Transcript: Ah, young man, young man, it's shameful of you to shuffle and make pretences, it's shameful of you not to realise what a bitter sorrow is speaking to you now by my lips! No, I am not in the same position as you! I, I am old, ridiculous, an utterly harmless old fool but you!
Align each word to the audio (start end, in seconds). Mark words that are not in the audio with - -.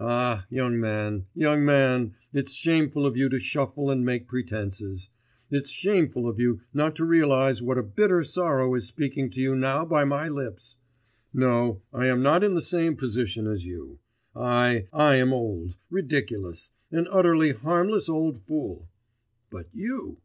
Ah, 0.00 0.46
young 0.50 0.80
man, 0.80 1.26
young 1.32 1.64
man, 1.64 2.16
it's 2.32 2.52
shameful 2.52 3.06
of 3.06 3.16
you 3.16 3.28
to 3.28 3.38
shuffle 3.38 3.88
and 3.88 4.04
make 4.04 4.26
pretences, 4.26 5.10
it's 5.48 5.70
shameful 5.70 6.28
of 6.28 6.40
you 6.40 6.60
not 6.74 6.96
to 6.96 7.04
realise 7.04 7.62
what 7.62 7.78
a 7.78 7.82
bitter 7.84 8.24
sorrow 8.24 8.74
is 8.74 8.88
speaking 8.88 9.30
to 9.30 9.40
you 9.40 9.54
now 9.54 9.84
by 9.84 10.04
my 10.04 10.28
lips! 10.28 10.76
No, 11.32 11.82
I 11.92 12.06
am 12.06 12.20
not 12.20 12.42
in 12.42 12.54
the 12.54 12.60
same 12.62 12.96
position 12.96 13.46
as 13.46 13.64
you! 13.64 14.00
I, 14.34 14.88
I 14.92 15.14
am 15.18 15.32
old, 15.32 15.76
ridiculous, 15.88 16.72
an 16.90 17.06
utterly 17.08 17.52
harmless 17.52 18.08
old 18.08 18.42
fool 18.42 18.88
but 19.50 19.68
you! 19.72 20.16